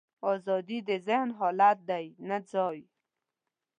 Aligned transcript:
ازادي 0.31 0.79
د 0.87 0.89
ذهن 1.07 1.29
حالت 1.39 1.77
دی، 1.89 2.05
نه 2.27 2.37
ځای. 2.51 2.77